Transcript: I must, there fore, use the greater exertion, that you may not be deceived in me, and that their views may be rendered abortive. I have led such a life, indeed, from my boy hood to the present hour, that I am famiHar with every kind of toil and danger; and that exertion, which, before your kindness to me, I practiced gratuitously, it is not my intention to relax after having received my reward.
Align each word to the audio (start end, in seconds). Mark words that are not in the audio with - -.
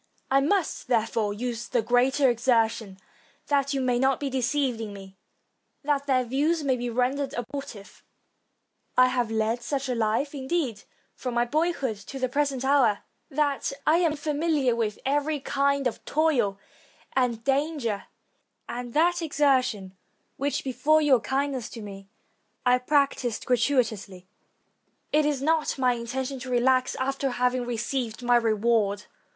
I 0.31 0.41
must, 0.41 0.87
there 0.87 1.05
fore, 1.05 1.31
use 1.31 1.67
the 1.67 1.83
greater 1.83 2.27
exertion, 2.27 2.97
that 3.49 3.71
you 3.75 3.79
may 3.79 3.99
not 3.99 4.19
be 4.19 4.31
deceived 4.31 4.81
in 4.81 4.93
me, 4.93 5.15
and 5.83 5.89
that 5.91 6.07
their 6.07 6.23
views 6.23 6.63
may 6.63 6.75
be 6.75 6.89
rendered 6.89 7.35
abortive. 7.35 8.03
I 8.97 9.09
have 9.09 9.29
led 9.29 9.61
such 9.61 9.87
a 9.87 9.93
life, 9.93 10.33
indeed, 10.33 10.85
from 11.13 11.35
my 11.35 11.45
boy 11.45 11.71
hood 11.71 11.97
to 11.97 12.17
the 12.17 12.27
present 12.27 12.65
hour, 12.65 13.01
that 13.29 13.73
I 13.85 13.97
am 13.97 14.13
famiHar 14.13 14.75
with 14.75 14.97
every 15.05 15.39
kind 15.39 15.85
of 15.85 16.03
toil 16.03 16.57
and 17.15 17.43
danger; 17.43 18.05
and 18.67 18.95
that 18.95 19.21
exertion, 19.21 19.95
which, 20.35 20.63
before 20.63 21.01
your 21.03 21.19
kindness 21.19 21.69
to 21.69 21.81
me, 21.83 22.07
I 22.65 22.79
practiced 22.79 23.45
gratuitously, 23.45 24.25
it 25.11 25.27
is 25.27 25.43
not 25.43 25.77
my 25.77 25.93
intention 25.93 26.39
to 26.39 26.49
relax 26.49 26.95
after 26.95 27.29
having 27.29 27.67
received 27.67 28.23
my 28.23 28.37
reward. 28.37 29.05